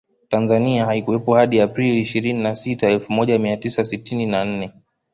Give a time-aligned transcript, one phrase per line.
[0.29, 4.73] Tanzania haikuwepo hadi Aprili ishirini na sita Elfu moja mia tisa sitini na nne